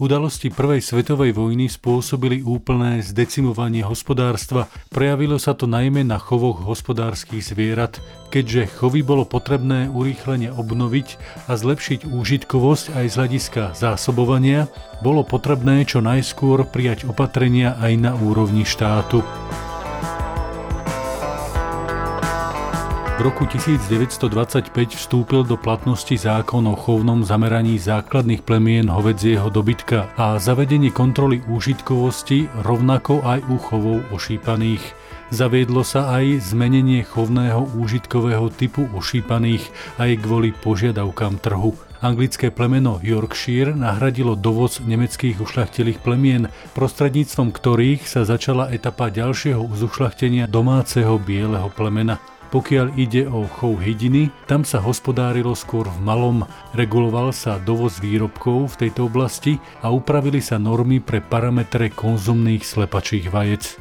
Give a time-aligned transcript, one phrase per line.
[0.00, 4.64] Udalosti prvej svetovej vojny spôsobili úplné zdecimovanie hospodárstva.
[4.88, 8.00] Prejavilo sa to najmä na chovoch hospodárskych zvierat,
[8.32, 14.72] keďže chovy bolo potrebné urýchlene obnoviť a zlepšiť úžitkovosť aj z hľadiska zásobovania,
[15.04, 19.20] bolo potrebné čo najskôr prijať opatrenia aj na úrovni štátu.
[23.20, 30.40] V roku 1925 vstúpil do platnosti zákon o chovnom zameraní základných plemien hovedzieho dobytka a
[30.40, 34.80] zavedenie kontroly úžitkovosti rovnako aj u chovov ošípaných.
[35.28, 39.68] Zaviedlo sa aj zmenenie chovného úžitkového typu ošípaných
[40.00, 41.76] aj kvôli požiadavkám trhu.
[42.00, 50.48] Anglické plemeno Yorkshire nahradilo dovoz nemeckých ušľachtilých plemien, prostredníctvom ktorých sa začala etapa ďalšieho uzušľachtenia
[50.48, 52.16] domáceho bieleho plemena.
[52.50, 56.42] Pokiaľ ide o chov hydiny, tam sa hospodárilo skôr v malom,
[56.74, 63.30] reguloval sa dovoz výrobkov v tejto oblasti a upravili sa normy pre parametre konzumných slepačích
[63.30, 63.78] vajec.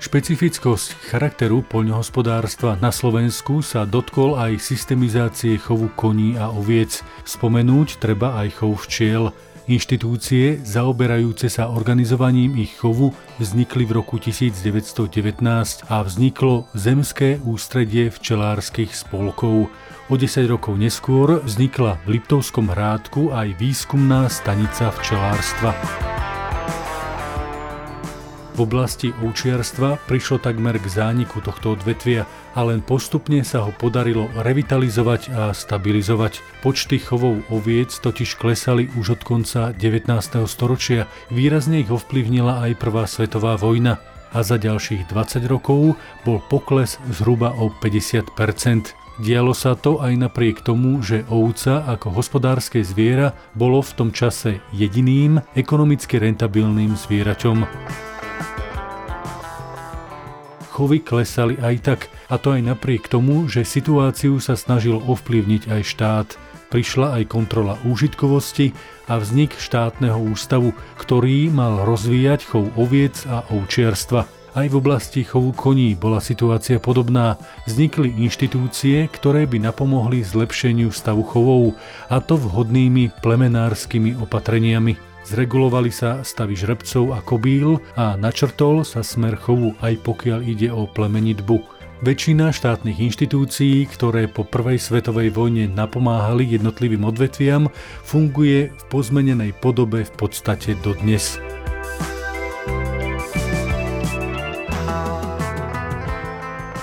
[0.00, 7.04] Špecifickosť charakteru poľnohospodárstva na Slovensku sa dotkol aj systemizácie chovu koní a oviec.
[7.28, 9.28] Spomenúť treba aj chov včiel–
[9.66, 13.10] Inštitúcie zaoberajúce sa organizovaním ich chovu
[13.42, 15.42] vznikli v roku 1919
[15.90, 19.66] a vzniklo Zemské ústredie včelárskych spolkov.
[20.06, 25.74] O 10 rokov neskôr vznikla v Liptovskom hrádku aj výskumná stanica včelárstva.
[28.56, 32.24] V oblasti ovčiarstva prišlo takmer k zániku tohto odvetvia
[32.56, 36.64] a len postupne sa ho podarilo revitalizovať a stabilizovať.
[36.64, 40.08] Počty chovov oviec totiž klesali už od konca 19.
[40.48, 41.04] storočia.
[41.28, 44.00] Výrazne ich ovplyvnila aj Prvá svetová vojna
[44.32, 45.92] a za ďalších 20 rokov
[46.24, 52.84] bol pokles zhruba o 50% Dialo sa to aj napriek tomu, že ovca ako hospodárske
[52.84, 57.64] zviera bolo v tom čase jediným ekonomicky rentabilným zvieraťom
[60.76, 65.82] chovy klesali aj tak, a to aj napriek tomu, že situáciu sa snažil ovplyvniť aj
[65.88, 66.28] štát.
[66.68, 68.76] Prišla aj kontrola úžitkovosti
[69.08, 74.35] a vznik štátneho ústavu, ktorý mal rozvíjať chov oviec a ovčiarstva.
[74.56, 77.36] Aj v oblasti chovu koní bola situácia podobná.
[77.68, 81.76] Vznikli inštitúcie, ktoré by napomohli zlepšeniu stavu chovov,
[82.08, 84.96] a to vhodnými plemenárskymi opatreniami.
[85.28, 90.88] Zregulovali sa stavy žrebcov a kobíl a načrtol sa smer chovu aj pokiaľ ide o
[90.88, 91.60] plemenitbu.
[92.00, 97.68] Väčšina štátnych inštitúcií, ktoré po prvej svetovej vojne napomáhali jednotlivým odvetviam,
[98.08, 101.44] funguje v pozmenenej podobe v podstate dodnes.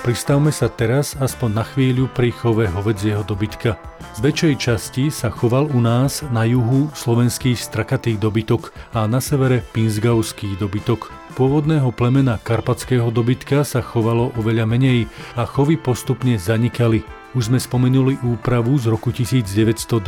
[0.04, 3.80] Pristavme sa teraz aspoň na chvíľu pri chove hovedzieho dobytka.
[4.12, 9.64] Z väčšej časti sa choval u nás na juhu slovenský strakatý dobytok a na severe
[9.72, 11.23] pinsgauský dobytok.
[11.34, 17.02] Pôvodného plemena karpatského dobytka sa chovalo oveľa menej a chovy postupne zanikali.
[17.34, 19.98] Už sme spomenuli úpravu z roku 1925,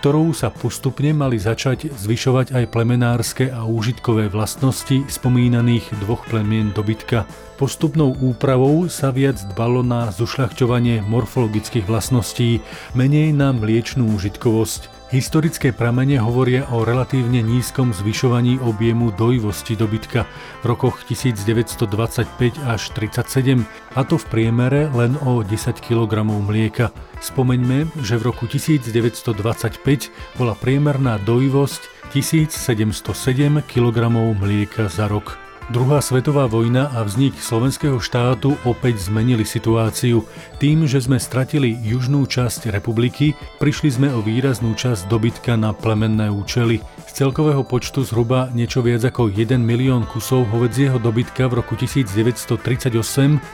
[0.00, 7.28] ktorou sa postupne mali začať zvyšovať aj plemenárske a úžitkové vlastnosti spomínaných dvoch plemien dobytka.
[7.60, 12.64] Postupnou úpravou sa viac dbalo na zušľachťovanie morfologických vlastností,
[12.96, 14.93] menej na mliečnú užitkovosť.
[15.14, 20.26] Historické pramene hovoria o relatívne nízkom zvyšovaní objemu dojivosti dobytka
[20.58, 23.62] v rokoch 1925 až 37,
[23.94, 26.90] a to v priemere len o 10 kg mlieka.
[27.22, 33.98] Spomeňme, že v roku 1925 bola priemerná dojivosť 1707 kg
[34.34, 35.43] mlieka za rok.
[35.72, 40.28] Druhá svetová vojna a vznik slovenského štátu opäť zmenili situáciu.
[40.60, 43.32] Tým, že sme stratili južnú časť republiky,
[43.64, 46.84] prišli sme o výraznú časť dobytka na plemenné účely.
[47.08, 53.00] Z celkového počtu zhruba niečo viac ako 1 milión kusov hovedzieho dobytka v roku 1938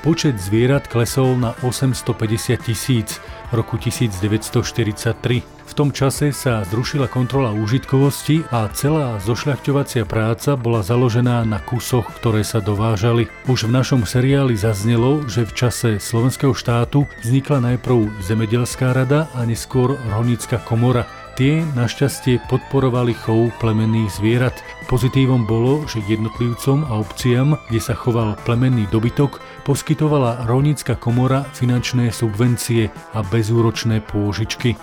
[0.02, 5.60] počet zvierat klesol na 850 tisíc roku 1943.
[5.70, 12.10] V tom čase sa zrušila kontrola úžitkovosti a celá zošľachťovacia práca bola založená na kusoch,
[12.18, 13.30] ktoré sa dovážali.
[13.46, 19.46] Už v našom seriáli zaznelo, že v čase slovenského štátu vznikla najprv Zemedelská rada a
[19.46, 21.06] neskôr Rolnícka komora.
[21.38, 24.56] Tie našťastie podporovali chov plemenných zvierat.
[24.90, 32.10] Pozitívom bolo, že jednotlivcom a obciam, kde sa choval plemenný dobytok, poskytovala rolnícka komora finančné
[32.10, 34.74] subvencie a bezúročné pôžičky.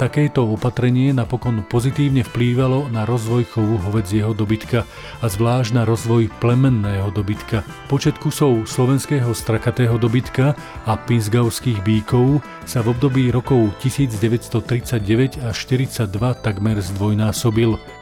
[0.00, 4.88] Takéto opatrenie napokon pozitívne vplývalo na rozvoj chovu hovedzieho dobytka
[5.20, 7.60] a zvlášť na rozvoj plemenného dobytka.
[7.92, 10.56] Počet kusov slovenského strakatého dobytka
[10.88, 16.08] a pinsgauských bíkov sa v období rokov 1939 až 42
[16.40, 18.01] takmer zdvojnásobil.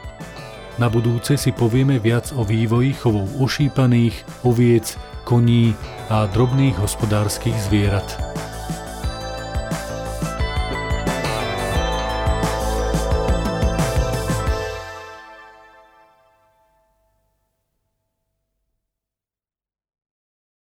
[0.81, 4.97] Na budúce si povieme viac o vývoji chovov ošípaných, oviec,
[5.29, 5.77] koní
[6.09, 8.30] a drobných hospodárskych zvierat.